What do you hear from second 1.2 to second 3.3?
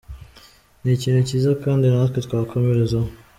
kiza kandi natwe twakomerezaho.